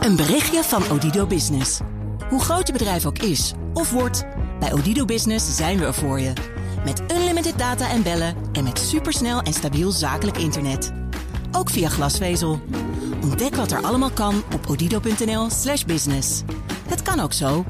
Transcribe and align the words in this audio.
Een 0.00 0.16
berichtje 0.16 0.62
van 0.62 0.82
Odido 0.90 1.26
Business. 1.26 1.80
Hoe 2.28 2.40
groot 2.40 2.66
je 2.66 2.72
bedrijf 2.72 3.06
ook 3.06 3.18
is 3.18 3.52
of 3.74 3.90
wordt, 3.90 4.24
bij 4.60 4.72
Odido 4.72 5.04
Business 5.04 5.56
zijn 5.56 5.78
we 5.78 5.84
er 5.84 5.94
voor 5.94 6.20
je. 6.20 6.32
Met 6.84 7.02
unlimited 7.12 7.58
data 7.58 7.90
en 7.90 8.02
bellen 8.02 8.34
en 8.52 8.64
met 8.64 8.78
supersnel 8.78 9.40
en 9.40 9.52
stabiel 9.52 9.90
zakelijk 9.90 10.38
internet. 10.38 10.92
Ook 11.52 11.70
via 11.70 11.88
glasvezel. 11.88 12.60
Ontdek 13.22 13.54
wat 13.54 13.70
er 13.70 13.82
allemaal 13.82 14.10
kan 14.10 14.42
op 14.54 14.66
odido.nl/slash 14.68 15.84
business. 15.84 16.42
Het 16.88 17.02
kan 17.02 17.20
ook 17.20 17.32
zo. 17.32 17.64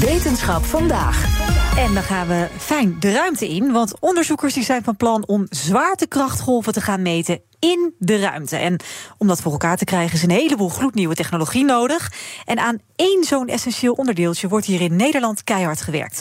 Wetenschap 0.00 0.64
vandaag. 0.64 1.44
En 1.78 1.94
dan 1.94 2.02
gaan 2.02 2.28
we 2.28 2.48
fijn 2.58 2.96
de 3.00 3.12
ruimte 3.12 3.48
in, 3.48 3.72
want 3.72 4.00
onderzoekers 4.00 4.54
die 4.54 4.64
zijn 4.64 4.84
van 4.84 4.96
plan 4.96 5.26
om 5.26 5.46
zwaartekrachtgolven 5.48 6.72
te 6.72 6.80
gaan 6.80 7.02
meten 7.02 7.40
in 7.66 7.94
de 7.98 8.18
ruimte. 8.18 8.56
En 8.56 8.80
om 9.18 9.26
dat 9.26 9.40
voor 9.40 9.52
elkaar 9.52 9.76
te 9.76 9.84
krijgen 9.84 10.16
is 10.16 10.22
een 10.22 10.30
heleboel 10.30 10.68
gloednieuwe 10.68 11.14
technologie 11.14 11.64
nodig. 11.64 12.12
En 12.44 12.58
aan 12.58 12.78
één 12.96 13.24
zo'n 13.24 13.48
essentieel 13.48 13.92
onderdeeltje 13.92 14.48
wordt 14.48 14.66
hier 14.66 14.80
in 14.80 14.96
Nederland 14.96 15.44
keihard 15.44 15.80
gewerkt. 15.80 16.20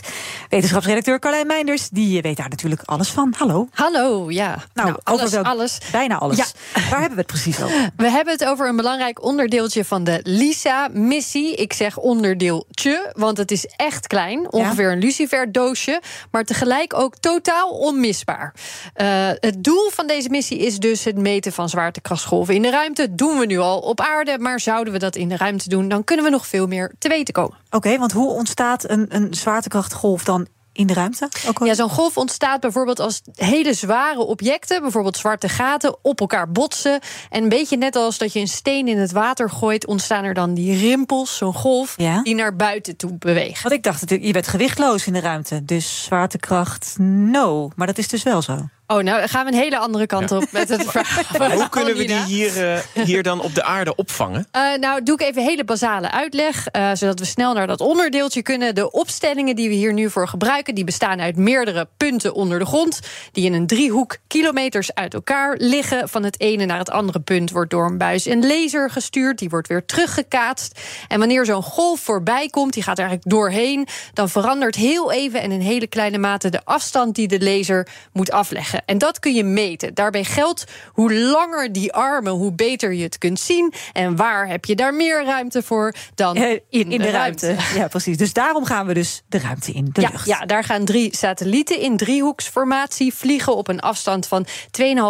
Wetenschapsredacteur 0.49 1.19
Carlijn 1.19 1.47
Meinders, 1.47 1.89
die 1.89 2.21
weet 2.21 2.37
daar 2.37 2.49
natuurlijk 2.49 2.81
alles 2.85 3.09
van. 3.09 3.33
Hallo. 3.37 3.67
Hallo, 3.71 4.31
ja. 4.31 4.63
Nou, 4.73 4.95
alles, 5.03 5.21
over 5.21 5.43
wel- 5.43 5.51
alles. 5.53 5.77
Bijna 5.91 6.17
alles. 6.17 6.37
Ja. 6.37 6.45
Waar 6.89 6.99
hebben 6.99 7.09
we 7.09 7.23
het 7.23 7.25
precies 7.27 7.61
over? 7.61 7.91
We 7.97 8.09
hebben 8.09 8.33
het 8.33 8.45
over 8.45 8.67
een 8.67 8.75
belangrijk 8.75 9.23
onderdeeltje 9.23 9.85
van 9.85 10.03
de 10.03 10.19
LISA-missie. 10.23 11.55
Ik 11.55 11.73
zeg 11.73 11.97
onderdeeltje, 11.97 13.11
want 13.13 13.37
het 13.37 13.51
is 13.51 13.65
echt 13.65 14.07
klein. 14.07 14.51
Ongeveer 14.51 14.91
een 14.91 14.99
luciferdoosje, 14.99 16.01
maar 16.31 16.43
tegelijk 16.43 16.93
ook 16.93 17.17
totaal 17.17 17.69
onmisbaar. 17.69 18.53
Eh, 18.93 19.29
het 19.39 19.63
doel 19.63 19.89
van 19.89 20.07
deze 20.07 20.29
missie 20.29 20.57
is 20.57 20.77
dus 20.77 21.03
het 21.03 21.17
meten 21.35 21.53
van 21.53 21.69
zwaartekrachtsgolven 21.69 22.53
in 22.55 22.61
de 22.61 22.69
ruimte. 22.69 23.15
Doen 23.15 23.37
we 23.39 23.45
nu 23.45 23.57
al 23.59 23.79
op 23.79 24.01
aarde, 24.01 24.37
maar 24.39 24.59
zouden 24.59 24.93
we 24.93 24.99
dat 24.99 25.15
in 25.15 25.29
de 25.29 25.37
ruimte 25.37 25.69
doen... 25.69 25.87
dan 25.89 26.03
kunnen 26.03 26.25
we 26.25 26.31
nog 26.31 26.47
veel 26.47 26.67
meer 26.67 26.93
te 26.99 27.07
weten 27.09 27.33
komen. 27.33 27.57
Oké, 27.69 27.97
want 27.97 28.11
hoe 28.11 28.29
ontstaat 28.31 28.89
een, 28.89 29.05
een 29.09 29.33
zwaartekrachtgolf 29.33 30.23
dan 30.23 30.47
in 30.73 30.87
de 30.87 30.93
ruimte? 30.93 31.29
Ook 31.47 31.59
al- 31.59 31.65
Ja, 31.67 31.73
zo'n 31.73 31.89
golf 31.89 32.17
ontstaat 32.17 32.59
bijvoorbeeld 32.59 32.99
als 32.99 33.21
hele 33.35 33.73
zware 33.73 34.19
objecten, 34.19 34.81
bijvoorbeeld 34.81 35.17
zwarte 35.17 35.49
gaten, 35.49 35.95
op 36.01 36.19
elkaar 36.19 36.51
botsen. 36.51 36.99
En 37.29 37.43
een 37.43 37.49
beetje 37.49 37.77
net 37.77 37.95
als 37.95 38.17
dat 38.17 38.33
je 38.33 38.39
een 38.39 38.47
steen 38.47 38.87
in 38.87 38.97
het 38.97 39.11
water 39.11 39.49
gooit, 39.49 39.85
ontstaan 39.87 40.23
er 40.23 40.33
dan 40.33 40.53
die 40.53 40.77
rimpels, 40.79 41.37
zo'n 41.37 41.53
golf, 41.53 41.93
Ja. 41.97 42.21
die 42.23 42.35
naar 42.35 42.55
buiten 42.55 42.95
toe 42.95 43.13
beweegt. 43.13 43.61
Want 43.61 43.75
ik 43.75 43.83
dacht, 43.83 44.09
je 44.09 44.31
bent 44.31 44.47
gewichtloos 44.47 45.07
in 45.07 45.13
de 45.13 45.19
ruimte. 45.19 45.65
Dus 45.65 46.03
zwaartekracht, 46.03 46.95
no. 46.99 47.69
Maar 47.75 47.87
dat 47.87 47.97
is 47.97 48.07
dus 48.07 48.23
wel 48.23 48.41
zo. 48.41 48.59
Oh, 48.87 49.01
nou 49.01 49.19
dan 49.19 49.29
gaan 49.29 49.45
we 49.45 49.51
een 49.51 49.57
hele 49.57 49.77
andere 49.77 50.05
kant 50.05 50.31
op 50.31 50.51
met 50.51 50.69
het 50.69 50.83
verhaal. 50.91 51.51
Hoe 51.51 51.69
kunnen 51.69 51.95
we 51.95 52.05
die 52.05 52.23
hier, 52.23 52.73
eh, 52.73 53.05
hier 53.05 53.23
dan 53.23 53.41
op 53.41 53.55
de 53.55 53.63
aarde 53.63 53.95
opvangen? 53.95 54.47
Eh, 54.51 54.73
nou, 54.79 55.03
doe 55.03 55.15
ik 55.15 55.21
even 55.21 55.41
een 55.41 55.47
hele 55.47 55.63
basale 55.63 56.11
uitleg, 56.11 56.67
eh, 56.67 56.89
zodat 56.93 57.19
we 57.19 57.25
snel 57.25 57.53
naar 57.53 57.67
dat 57.67 57.81
onderdeeltje 57.81 58.41
kunnen. 58.41 58.75
De 58.75 58.91
opstellingen 58.91 59.55
die 59.55 59.69
we 59.69 59.75
hier 59.75 59.93
nu 59.93 60.09
voor 60.09 60.27
gebruiken, 60.27 60.75
die 60.75 60.83
bestaan 60.83 61.21
uit 61.21 61.35
meerdere 61.35 61.87
punten 61.97 62.33
onder 62.33 62.59
de 62.59 62.65
grond, 62.65 62.99
die 63.31 63.45
in 63.45 63.53
een 63.53 63.67
driehoek 63.67 64.17
kilometers 64.27 64.93
uit 64.93 65.13
elkaar 65.13 65.55
liggen. 65.57 66.09
Van 66.09 66.23
het 66.23 66.39
ene 66.39 66.65
naar 66.65 66.79
het 66.79 66.91
andere 66.91 67.19
punt 67.19 67.51
wordt 67.51 67.71
door 67.71 67.85
een 67.85 67.97
buis 67.97 68.25
een 68.25 68.47
laser 68.47 68.89
gestuurd, 68.89 69.39
die 69.39 69.49
wordt 69.49 69.67
weer 69.67 69.85
teruggekaatst. 69.85 70.79
En 71.07 71.19
wanneer 71.19 71.45
zo'n 71.45 71.63
golf 71.63 71.99
voorbij 71.99 72.47
komt, 72.47 72.73
die 72.73 72.83
gaat 72.83 72.97
er 72.97 73.05
eigenlijk 73.05 73.35
doorheen, 73.35 73.87
dan 74.13 74.29
verandert 74.29 74.75
heel 74.75 75.11
even 75.11 75.41
en 75.41 75.51
in 75.51 75.61
hele 75.61 75.87
kleine 75.87 76.17
mate 76.17 76.49
de 76.49 76.61
afstand 76.63 77.15
die 77.15 77.27
de 77.27 77.43
laser 77.43 77.87
moet 78.11 78.31
afleggen. 78.31 78.74
En 78.85 78.97
dat 78.97 79.19
kun 79.19 79.33
je 79.33 79.43
meten. 79.43 79.93
Daarbij 79.93 80.23
geldt 80.23 80.63
hoe 80.91 81.13
langer 81.13 81.71
die 81.71 81.93
armen, 81.93 82.31
hoe 82.33 82.51
beter 82.53 82.93
je 82.93 83.03
het 83.03 83.17
kunt 83.17 83.39
zien. 83.39 83.73
En 83.93 84.15
waar 84.15 84.47
heb 84.47 84.65
je 84.65 84.75
daar 84.75 84.93
meer 84.93 85.23
ruimte 85.25 85.63
voor 85.63 85.93
dan 86.15 86.35
Eh, 86.35 86.51
in, 86.69 86.91
in 86.91 87.01
de, 87.01 87.09
ruimte. 87.09 87.55
Ja, 87.75 87.87
precies. 87.87 88.17
Dus 88.17 88.33
daarom 88.33 88.65
gaan 88.65 88.85
we 88.85 88.93
dus 88.93 89.23
de 89.27 89.39
ruimte 89.39 89.71
in, 89.71 89.89
de 89.93 90.01
Ja, 90.01 90.09
lucht. 90.11 90.25
ja, 90.27 90.39
daar 90.45 90.63
gaan 90.63 90.85
drie 90.85 91.15
satellieten 91.17 91.79
in 91.79 91.97
driehoeksformatie 91.97 93.13
vliegen 93.13 93.55
op 93.55 93.67
een 93.67 93.79
afstand 93.79 94.27
van 94.27 94.45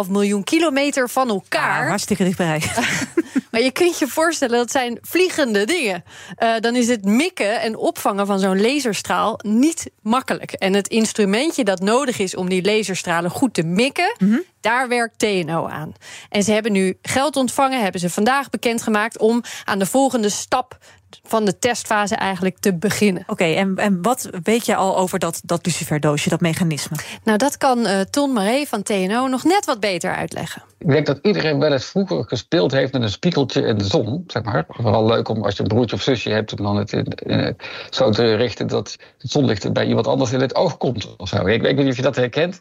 2,5 0.06 0.10
miljoen 0.10 0.44
kilometer 0.44 1.08
van 1.08 1.28
elkaar. 1.28 1.80
Ah, 1.82 1.88
hartstikke 1.88 2.24
dichtbij. 2.24 2.62
Maar 3.56 3.64
je 3.64 3.72
kunt 3.72 3.98
je 3.98 4.06
voorstellen, 4.06 4.58
dat 4.58 4.70
zijn 4.70 4.98
vliegende 5.02 5.64
dingen. 5.64 6.04
Eh, 6.34 6.54
dan 6.60 6.76
is 6.76 6.88
het 6.88 7.04
mikken 7.04 7.60
en 7.60 7.76
opvangen 7.76 8.26
van 8.26 8.38
zo'n 8.38 8.60
laserstraal 8.60 9.38
niet 9.42 9.90
makkelijk. 10.02 10.52
En 10.52 10.74
het 10.74 10.88
instrumentje 10.88 11.64
dat 11.64 11.80
nodig 11.80 12.18
is 12.18 12.34
om 12.34 12.48
die 12.48 12.62
laserstralen 12.64 13.30
goed 13.30 13.54
te 13.54 13.62
mikken, 13.62 14.16
daar 14.60 14.88
werkt 14.88 15.18
TNO 15.18 15.66
aan. 15.66 15.92
En 16.28 16.42
ze 16.42 16.52
hebben 16.52 16.72
nu 16.72 16.98
geld 17.02 17.36
ontvangen, 17.36 17.82
hebben 17.82 18.00
ze 18.00 18.10
vandaag 18.10 18.50
bekendgemaakt 18.50 19.18
om 19.18 19.42
aan 19.64 19.78
de 19.78 19.86
volgende 19.86 20.28
stap 20.28 20.78
van 21.22 21.44
de 21.44 21.58
testfase 21.58 22.14
eigenlijk 22.14 22.58
te 22.58 22.74
beginnen. 22.74 23.24
Oké, 23.26 23.44
en, 23.44 23.76
en 23.76 24.02
wat 24.02 24.28
weet 24.42 24.66
je 24.66 24.76
al 24.76 24.96
over 24.98 25.18
dat, 25.18 25.40
dat 25.44 25.66
luciferdoosje, 25.66 26.28
dat 26.28 26.40
mechanisme? 26.40 26.96
Nou, 27.24 27.38
dat 27.38 27.56
kan 27.56 27.86
eh, 27.86 28.00
Ton 28.00 28.32
Maré 28.32 28.64
van 28.66 28.82
TNO 28.82 29.26
nog 29.26 29.44
net 29.44 29.64
wat 29.64 29.80
beter 29.80 30.14
uitleggen. 30.14 30.62
Ik 30.78 30.90
denk 30.90 31.06
dat 31.06 31.18
iedereen 31.22 31.58
wel 31.58 31.72
eens 31.72 31.84
vroeger 31.84 32.24
gespeeld 32.24 32.72
heeft 32.72 32.92
met 32.92 33.02
een 33.02 33.10
spiegeltje 33.10 33.62
in 33.62 33.78
de 33.78 33.84
zon, 33.84 34.24
zeg 34.26 34.42
maar. 34.42 34.64
Vooral 34.68 35.06
leuk 35.06 35.28
om 35.28 35.44
als 35.44 35.56
je 35.56 35.62
een 35.62 35.68
broertje 35.68 35.96
of 35.96 36.02
zusje 36.02 36.30
hebt, 36.30 36.52
om 36.58 36.64
dan 36.64 36.76
het 36.76 36.92
in, 36.92 37.04
in- 37.04 37.56
zo 37.90 38.10
te 38.10 38.34
richten 38.34 38.66
dat 38.66 38.96
het 39.18 39.30
zonlicht 39.30 39.72
bij 39.72 39.86
iemand 39.86 40.06
anders 40.06 40.32
in 40.32 40.40
het 40.40 40.54
oog 40.54 40.76
komt 40.76 41.16
of 41.16 41.28
zo. 41.28 41.46
Ik 41.46 41.62
weet 41.62 41.76
niet 41.76 41.88
of 41.88 41.96
je 41.96 42.02
dat 42.02 42.16
herkent. 42.16 42.60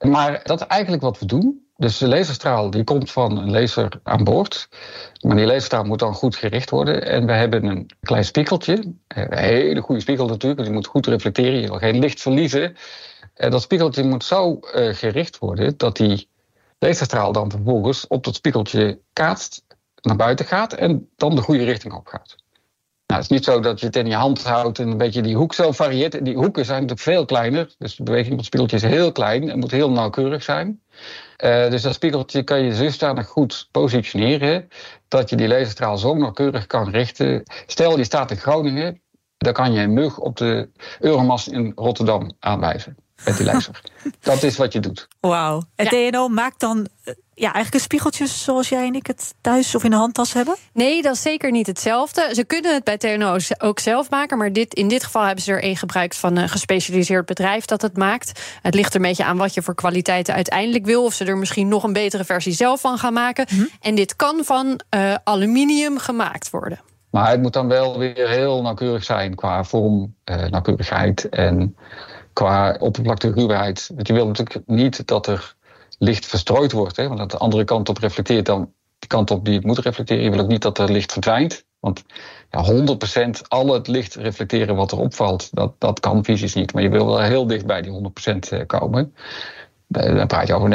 Maar 0.00 0.40
dat 0.44 0.60
is 0.60 0.66
eigenlijk 0.66 1.02
wat 1.02 1.18
we 1.18 1.26
doen. 1.26 1.66
Dus 1.82 1.98
de 1.98 2.08
laserstraal 2.08 2.70
die 2.70 2.84
komt 2.84 3.10
van 3.10 3.38
een 3.38 3.50
laser 3.50 4.00
aan 4.02 4.24
boord. 4.24 4.68
Maar 5.20 5.36
die 5.36 5.46
laserstraal 5.46 5.84
moet 5.84 5.98
dan 5.98 6.14
goed 6.14 6.36
gericht 6.36 6.70
worden. 6.70 7.06
En 7.06 7.26
we 7.26 7.32
hebben 7.32 7.64
een 7.64 7.90
klein 8.00 8.24
spiegeltje. 8.24 8.94
Een 9.08 9.38
hele 9.38 9.80
goede 9.80 10.00
spiegel 10.00 10.26
natuurlijk, 10.26 10.54
want 10.54 10.66
die 10.66 10.76
moet 10.76 10.86
goed 10.86 11.06
reflecteren. 11.06 11.60
Je 11.60 11.66
wil 11.66 11.78
geen 11.78 11.98
licht 11.98 12.20
verliezen. 12.20 12.76
En 13.34 13.50
dat 13.50 13.62
spiegeltje 13.62 14.04
moet 14.04 14.24
zo 14.24 14.58
eh, 14.58 14.94
gericht 14.94 15.38
worden 15.38 15.74
dat 15.76 15.96
die 15.96 16.28
laserstraal 16.78 17.32
dan 17.32 17.50
vervolgens 17.50 18.06
op 18.06 18.24
dat 18.24 18.34
spiegeltje 18.34 18.98
kaatst, 19.12 19.64
naar 20.00 20.16
buiten 20.16 20.46
gaat 20.46 20.72
en 20.72 21.08
dan 21.16 21.34
de 21.34 21.42
goede 21.42 21.64
richting 21.64 21.94
op 21.94 22.06
gaat. 22.06 22.36
Nou, 23.12 23.24
het 23.24 23.32
is 23.32 23.38
niet 23.38 23.46
zo 23.46 23.60
dat 23.60 23.80
je 23.80 23.86
het 23.86 23.96
in 23.96 24.06
je 24.06 24.14
hand 24.14 24.44
houdt 24.44 24.78
en 24.78 24.88
een 24.88 24.96
beetje 24.96 25.22
die 25.22 25.36
hoek 25.36 25.54
zo 25.54 25.72
varieert. 25.72 26.24
Die 26.24 26.34
hoeken 26.34 26.64
zijn 26.64 26.80
natuurlijk 26.80 27.08
veel 27.08 27.24
kleiner. 27.24 27.74
Dus 27.78 27.96
de 27.96 28.02
beweging 28.02 28.28
van 28.28 28.36
het 28.36 28.46
spiegeltje 28.46 28.76
is 28.76 28.82
heel 28.82 29.12
klein 29.12 29.50
en 29.50 29.58
moet 29.58 29.70
heel 29.70 29.90
nauwkeurig 29.90 30.42
zijn. 30.42 30.80
Eh, 31.36 31.70
dus 31.70 31.82
dat 31.82 31.94
spiegeltje 31.94 32.42
kan 32.42 32.62
je 32.62 32.90
zodanig 32.90 33.26
goed 33.26 33.68
positioneren 33.70 34.68
dat 35.08 35.30
je 35.30 35.36
die 35.36 35.48
laserstraal 35.48 35.98
zo 35.98 36.14
nauwkeurig 36.14 36.66
kan 36.66 36.90
richten. 36.90 37.42
Stel 37.66 37.98
je 37.98 38.04
staat 38.04 38.30
in 38.30 38.36
Groningen, 38.36 39.00
dan 39.38 39.52
kan 39.52 39.72
je 39.72 39.80
een 39.80 39.92
mug 39.92 40.18
op 40.18 40.36
de 40.36 40.68
Euromast 41.00 41.46
in 41.46 41.72
Rotterdam 41.74 42.32
aanwijzen 42.38 43.01
met 43.24 43.36
die 43.36 43.46
dat 44.20 44.42
is 44.42 44.56
wat 44.56 44.72
je 44.72 44.80
doet. 44.80 45.08
Wauw. 45.20 45.62
En 45.76 45.86
TNO 45.88 46.28
maakt 46.28 46.60
dan 46.60 46.88
eh, 47.04 47.14
ja, 47.34 47.52
eigenlijk 47.52 47.74
een 47.74 47.80
spiegeltje 47.80 48.26
zoals 48.26 48.68
jij 48.68 48.86
en 48.86 48.94
ik 48.94 49.06
het 49.06 49.34
thuis 49.40 49.74
of 49.74 49.84
in 49.84 49.90
de 49.90 49.96
handtas 49.96 50.32
hebben? 50.32 50.56
Nee, 50.72 51.02
dat 51.02 51.14
is 51.14 51.22
zeker 51.22 51.50
niet 51.50 51.66
hetzelfde. 51.66 52.30
Ze 52.32 52.44
kunnen 52.44 52.74
het 52.74 52.84
bij 52.84 52.96
TNO 52.96 53.36
ook 53.58 53.78
zelf 53.78 54.10
maken, 54.10 54.38
maar 54.38 54.52
dit, 54.52 54.74
in 54.74 54.88
dit 54.88 55.04
geval 55.04 55.22
hebben 55.22 55.44
ze 55.44 55.52
er 55.52 55.64
een 55.64 55.76
gebruikt 55.76 56.16
van 56.16 56.36
een 56.36 56.48
gespecialiseerd 56.48 57.26
bedrijf 57.26 57.64
dat 57.64 57.82
het 57.82 57.96
maakt. 57.96 58.40
Het 58.62 58.74
ligt 58.74 58.94
er 58.94 59.00
een 59.00 59.06
beetje 59.06 59.24
aan 59.24 59.36
wat 59.36 59.54
je 59.54 59.62
voor 59.62 59.74
kwaliteiten 59.74 60.34
uiteindelijk 60.34 60.84
wil, 60.84 61.04
of 61.04 61.14
ze 61.14 61.24
er 61.24 61.36
misschien 61.36 61.68
nog 61.68 61.82
een 61.82 61.92
betere 61.92 62.24
versie 62.24 62.52
zelf 62.52 62.80
van 62.80 62.98
gaan 62.98 63.12
maken. 63.12 63.46
En 63.80 63.94
dit 63.94 64.16
kan 64.16 64.44
van 64.44 64.80
eh, 64.88 65.14
aluminium 65.24 65.98
gemaakt 65.98 66.50
worden. 66.50 66.80
Maar 67.10 67.30
het 67.30 67.42
moet 67.42 67.52
dan 67.52 67.68
wel 67.68 67.98
weer 67.98 68.28
heel 68.28 68.62
nauwkeurig 68.62 69.04
zijn 69.04 69.34
qua 69.34 69.64
vorm, 69.64 70.14
eh, 70.24 70.44
nauwkeurigheid 70.44 71.28
en 71.28 71.76
qua 72.32 72.76
oppervlakteruwheid. 72.78 73.90
Want 73.94 74.06
je 74.06 74.12
wil 74.12 74.26
natuurlijk 74.26 74.66
niet 74.66 75.06
dat 75.06 75.26
er 75.26 75.54
licht 75.98 76.26
verstrooid 76.26 76.72
wordt, 76.72 76.96
hè, 76.96 77.06
want 77.06 77.18
dat 77.18 77.30
de 77.30 77.36
andere 77.38 77.64
kant 77.64 77.88
op 77.88 77.98
reflecteert 77.98 78.46
dan 78.46 78.72
de 78.98 79.06
kant 79.06 79.30
op 79.30 79.44
die 79.44 79.54
het 79.54 79.64
moet 79.64 79.78
reflecteren. 79.78 80.24
Je 80.24 80.30
wil 80.30 80.40
ook 80.40 80.48
niet 80.48 80.62
dat 80.62 80.78
er 80.78 80.92
licht 80.92 81.12
verdwijnt. 81.12 81.64
Want 81.80 82.02
ja, 82.50 82.64
100% 82.64 83.48
al 83.48 83.72
het 83.72 83.86
licht 83.88 84.14
reflecteren 84.14 84.76
wat 84.76 84.92
er 84.92 84.98
opvalt, 84.98 85.48
dat, 85.52 85.74
dat 85.78 86.00
kan 86.00 86.24
fysisch 86.24 86.54
niet. 86.54 86.72
Maar 86.72 86.82
je 86.82 86.88
wil 86.88 87.06
wel 87.06 87.20
heel 87.20 87.46
dicht 87.46 87.66
bij 87.66 87.82
die 87.82 88.12
100% 88.60 88.66
komen. 88.66 89.14
Dan 89.86 90.26
praat 90.26 90.46
je 90.46 90.54
over 90.54 90.70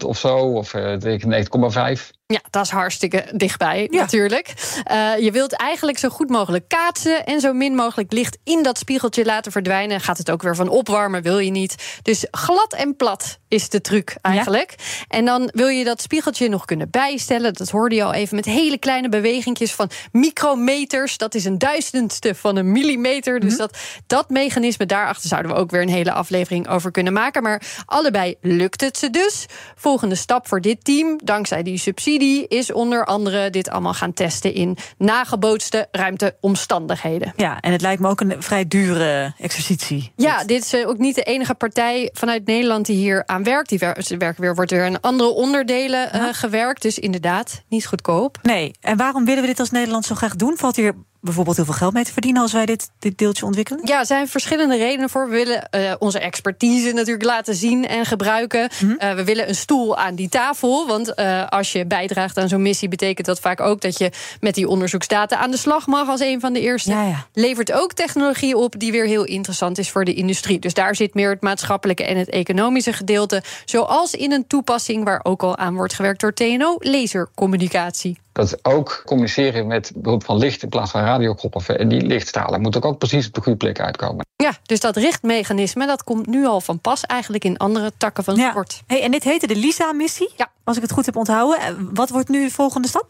99,9% 0.00 0.06
of 0.06 0.18
zo, 0.18 0.36
of 0.36 0.74
eh, 0.74 0.96
99,5%. 1.00 2.19
Ja, 2.30 2.40
dat 2.50 2.64
is 2.64 2.70
hartstikke 2.70 3.24
dichtbij 3.34 3.88
natuurlijk. 3.90 4.52
Uh, 4.90 5.18
je 5.18 5.30
wilt 5.30 5.52
eigenlijk 5.52 5.98
zo 5.98 6.08
goed 6.08 6.28
mogelijk 6.28 6.68
kaatsen 6.68 7.26
en 7.26 7.40
zo 7.40 7.52
min 7.52 7.74
mogelijk 7.74 8.12
licht 8.12 8.38
in 8.44 8.62
dat 8.62 8.78
spiegeltje 8.78 9.24
laten 9.24 9.52
verdwijnen. 9.52 10.00
Gaat 10.00 10.18
het 10.18 10.30
ook 10.30 10.42
weer 10.42 10.56
van 10.56 10.68
opwarmen, 10.68 11.22
wil 11.22 11.38
je 11.38 11.50
niet. 11.50 11.98
Dus 12.02 12.26
glad 12.30 12.72
en 12.72 12.96
plat 12.96 13.38
is 13.48 13.68
de 13.68 13.80
truc 13.80 14.16
eigenlijk. 14.22 14.74
En 15.08 15.24
dan 15.24 15.50
wil 15.54 15.68
je 15.68 15.84
dat 15.84 16.02
spiegeltje 16.02 16.48
nog 16.48 16.64
kunnen 16.64 16.90
bijstellen. 16.90 17.54
Dat 17.54 17.70
hoorde 17.70 17.94
je 17.94 18.04
al 18.04 18.12
even 18.12 18.36
met 18.36 18.44
hele 18.44 18.78
kleine 18.78 19.08
bewegingjes 19.08 19.72
van 19.72 19.90
micrometers. 20.12 21.16
Dat 21.16 21.34
is 21.34 21.44
een 21.44 21.58
duizendste 21.58 22.34
van 22.34 22.56
een 22.56 22.72
millimeter. 22.72 23.40
Dus 23.40 23.52
mhm. 23.52 23.60
dat, 23.60 23.78
dat 24.06 24.30
mechanisme 24.30 24.86
daarachter 24.86 25.28
zouden 25.28 25.52
we 25.52 25.58
ook 25.58 25.70
weer 25.70 25.82
een 25.82 25.88
hele 25.88 26.12
aflevering 26.12 26.68
over 26.68 26.90
kunnen 26.90 27.12
maken. 27.12 27.42
Maar 27.42 27.62
allebei 27.86 28.34
lukt 28.40 28.80
het 28.80 28.96
ze 28.98 29.10
dus. 29.10 29.46
Volgende 29.76 30.14
stap 30.14 30.48
voor 30.48 30.60
dit 30.60 30.84
team, 30.84 31.18
dankzij 31.24 31.62
die 31.62 31.78
subsidie, 31.78 32.18
is 32.28 32.72
onder 32.72 33.04
andere 33.04 33.50
dit 33.50 33.70
allemaal 33.70 33.94
gaan 33.94 34.12
testen 34.12 34.54
in 34.54 34.76
nagebootste 34.98 35.88
ruimteomstandigheden. 35.90 37.32
Ja, 37.36 37.60
en 37.60 37.72
het 37.72 37.80
lijkt 37.80 38.00
me 38.00 38.08
ook 38.08 38.20
een 38.20 38.42
vrij 38.42 38.68
dure 38.68 39.34
exercitie. 39.38 40.12
Ja, 40.16 40.44
dit 40.44 40.64
is 40.64 40.84
ook 40.84 40.98
niet 40.98 41.14
de 41.14 41.22
enige 41.22 41.54
partij 41.54 42.10
vanuit 42.12 42.46
Nederland 42.46 42.86
die 42.86 42.96
hier 42.96 43.22
aan 43.26 43.42
werkt. 43.42 43.68
Die 43.68 43.78
werken 43.78 44.40
weer, 44.40 44.54
wordt 44.54 44.72
er 44.72 44.86
in 44.86 45.00
andere 45.00 45.30
onderdelen 45.30 46.10
uh, 46.14 46.24
gewerkt. 46.32 46.82
Dus 46.82 46.98
inderdaad, 46.98 47.62
niet 47.68 47.86
goedkoop. 47.86 48.38
Nee, 48.42 48.72
en 48.80 48.96
waarom 48.96 49.24
willen 49.24 49.42
we 49.42 49.48
dit 49.48 49.60
als 49.60 49.70
Nederland 49.70 50.04
zo 50.04 50.14
graag 50.14 50.36
doen? 50.36 50.56
Valt 50.56 50.76
hier 50.76 50.94
bijvoorbeeld 51.20 51.56
heel 51.56 51.64
veel 51.64 51.74
geld 51.74 51.92
mee 51.92 52.04
te 52.04 52.12
verdienen 52.12 52.42
als 52.42 52.52
wij 52.52 52.66
dit, 52.66 52.90
dit 52.98 53.18
deeltje 53.18 53.46
ontwikkelen? 53.46 53.80
Ja, 53.84 53.98
er 53.98 54.06
zijn 54.06 54.28
verschillende 54.28 54.76
redenen 54.76 55.10
voor. 55.10 55.28
We 55.28 55.34
willen 55.34 55.68
uh, 55.70 55.92
onze 55.98 56.18
expertise 56.18 56.92
natuurlijk 56.92 57.24
laten 57.24 57.54
zien 57.54 57.86
en 57.86 58.06
gebruiken. 58.06 58.70
Mm 58.82 58.98
uh, 59.00 59.12
we 59.12 59.24
willen 59.24 59.48
een 59.48 59.54
stoel 59.54 59.96
aan 59.96 60.14
die 60.14 60.28
tafel. 60.28 60.86
Want 60.86 61.12
uh, 61.16 61.46
als 61.48 61.72
je 61.72 61.86
bijdraagt 61.86 62.38
aan 62.38 62.48
zo'n 62.48 62.62
missie, 62.62 62.88
betekent 62.88 63.26
dat 63.26 63.40
vaak 63.40 63.60
ook 63.60 63.80
dat 63.80 63.98
je 63.98 64.10
met 64.40 64.54
die 64.54 64.68
onderzoeksdata 64.68 65.36
aan 65.36 65.50
de 65.50 65.56
slag 65.56 65.86
mag 65.86 66.08
als 66.08 66.20
een 66.20 66.40
van 66.40 66.52
de 66.52 66.60
eerste. 66.60 66.90
Ja, 66.90 67.02
ja. 67.02 67.26
Levert 67.32 67.72
ook 67.72 67.92
technologie 67.92 68.56
op 68.56 68.78
die 68.78 68.92
weer 68.92 69.06
heel 69.06 69.24
interessant 69.24 69.78
is 69.78 69.90
voor 69.90 70.04
de 70.04 70.14
industrie. 70.14 70.58
Dus 70.58 70.74
daar 70.74 70.96
zit 70.96 71.14
meer 71.14 71.30
het 71.30 71.40
maatschappelijke 71.40 72.04
en 72.04 72.16
het 72.16 72.28
economische 72.28 72.92
gedeelte. 72.92 73.42
Zoals 73.64 74.14
in 74.14 74.32
een 74.32 74.46
toepassing 74.46 75.04
waar 75.04 75.20
ook 75.22 75.42
al 75.42 75.56
aan 75.56 75.74
wordt 75.74 75.94
gewerkt 75.94 76.20
door 76.20 76.34
TNO, 76.34 76.76
lasercommunicatie. 76.78 78.18
Dat 78.40 78.58
ook 78.62 79.02
communiceren 79.04 79.66
met 79.66 79.92
behulp 79.94 80.24
van 80.24 80.36
licht 80.36 80.62
in 80.62 80.68
plaats 80.68 80.90
van 80.90 81.02
radiokroppen. 81.02 81.78
En 81.78 81.88
die 81.88 82.00
lichtstralen 82.00 82.60
moeten 82.60 82.82
ook 82.82 82.98
precies 82.98 83.26
op 83.26 83.34
de 83.34 83.40
goede 83.40 83.58
plek 83.58 83.80
uitkomen. 83.80 84.24
Ja, 84.36 84.52
dus 84.62 84.80
dat 84.80 84.96
richtmechanisme 84.96 85.86
dat 85.86 86.04
komt 86.04 86.26
nu 86.26 86.46
al 86.46 86.60
van 86.60 86.80
pas 86.80 87.02
eigenlijk 87.04 87.44
in 87.44 87.56
andere 87.56 87.92
takken 87.96 88.24
van 88.24 88.36
sport. 88.36 88.82
Hey, 88.86 89.02
en 89.02 89.10
dit 89.10 89.24
heette 89.24 89.46
de 89.46 89.56
LISA-missie? 89.56 90.30
Ja. 90.36 90.50
Als 90.64 90.76
ik 90.76 90.82
het 90.82 90.92
goed 90.92 91.06
heb 91.06 91.16
onthouden. 91.16 91.60
Eh, 91.60 91.72
wat 91.92 92.10
wordt 92.10 92.28
nu 92.28 92.44
de 92.44 92.50
volgende 92.50 92.88
stap? 92.88 93.06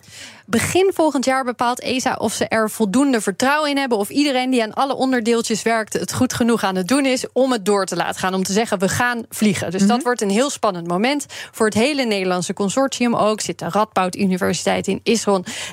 Begin 0.46 0.90
volgend 0.94 1.24
jaar 1.24 1.44
bepaalt 1.44 1.80
ESA 1.80 2.14
of 2.14 2.32
ze 2.32 2.48
er 2.48 2.70
voldoende 2.70 3.20
vertrouwen 3.20 3.70
in 3.70 3.76
hebben. 3.76 3.98
Of 3.98 4.08
iedereen 4.08 4.50
die 4.50 4.62
aan 4.62 4.74
alle 4.74 4.94
onderdeeltjes 4.94 5.62
werkt 5.62 5.92
het 5.92 6.12
goed 6.12 6.34
genoeg 6.34 6.62
aan 6.62 6.76
het 6.76 6.88
doen 6.88 7.06
is 7.06 7.24
om 7.32 7.52
het 7.52 7.64
door 7.64 7.86
te 7.86 7.96
laten 7.96 8.20
gaan. 8.20 8.34
Om 8.34 8.42
te 8.42 8.52
zeggen, 8.52 8.78
we 8.78 8.88
gaan 8.88 9.24
vliegen. 9.28 9.70
Dus 9.70 9.80
dat 9.80 9.96
mhm. 9.96 10.04
wordt 10.04 10.20
een 10.20 10.30
heel 10.30 10.50
spannend 10.50 10.86
moment. 10.86 11.26
Voor 11.28 11.66
het 11.66 11.74
hele 11.74 12.04
Nederlandse 12.04 12.52
consortium 12.52 13.16
ook. 13.16 13.40
Zit 13.40 13.58
de 13.58 13.68
Radboud 13.68 14.16
Universiteit 14.16 14.86
in 14.86 15.00
Isron. 15.02 15.19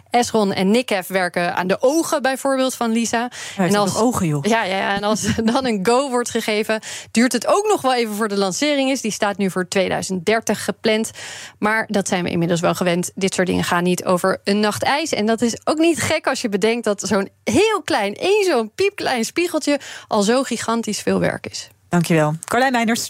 Esron 0.10 0.54
en 0.54 0.72
NICEF 0.72 1.08
werken 1.08 1.56
aan 1.56 1.68
de 1.68 1.78
ogen 1.80 2.22
bijvoorbeeld 2.22 2.76
van 2.76 2.92
Lisa. 2.92 3.30
en 3.58 3.76
als 3.76 3.98
ogen, 3.98 4.28
joh. 4.28 4.46
Ja, 4.46 4.64
ja, 4.64 4.78
ja, 4.78 4.96
en 4.96 5.04
als 5.04 5.36
dan 5.54 5.66
een 5.66 5.80
go 5.84 6.10
wordt 6.10 6.30
gegeven, 6.30 6.80
duurt 7.12 7.32
het 7.32 7.48
ook 7.48 7.68
nog 7.68 7.82
wel 7.82 7.96
even 7.96 8.16
voor 8.16 8.28
de 8.28 8.38
lancering 8.38 8.90
is. 8.90 9.02
Die 9.02 9.12
staat 9.12 9.38
nu 9.38 9.52
voor 9.52 9.68
2030 9.68 10.64
gepland. 10.64 11.12
Maar 11.60 11.86
dat 11.88 12.08
zijn 12.08 12.24
we 12.24 12.30
inmiddels 12.30 12.60
wel 12.60 12.76
gewend. 12.76 13.12
Dit 13.16 13.34
soort 13.34 13.48
dingen 13.48 13.64
gaan 13.64 13.84
niet 13.84 14.06
over 14.06 14.42
een 14.44 14.60
nacht 14.60 14.84
ijs. 14.84 15.14
En 15.14 15.26
dat 15.26 15.42
is 15.42 15.58
ook 15.64 15.78
niet 15.78 16.02
gek 16.02 16.28
als 16.28 16.42
je 16.42 16.50
bedenkt 16.50 16.84
dat 16.84 17.02
zo'n 17.02 17.30
heel 17.44 17.82
klein, 17.84 18.14
één 18.14 18.46
zo'n 18.46 18.72
piepklein 18.76 19.26
spiegeltje 19.26 19.80
al 20.08 20.22
zo 20.22 20.44
gigantisch 20.44 21.02
veel 21.02 21.20
werk 21.20 21.48
is. 21.48 21.70
Dankjewel. 21.90 22.36
Carlijn 22.46 22.72
Meinders. 22.72 23.10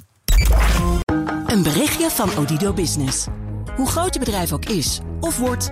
Een 1.45 1.63
berichtje 1.63 2.09
van 2.09 2.29
Odido 2.37 2.73
Business. 2.73 3.25
Hoe 3.75 3.87
groot 3.87 4.13
je 4.13 4.19
bedrijf 4.19 4.51
ook 4.51 4.65
is 4.65 4.99
of 5.19 5.37
wordt, 5.37 5.71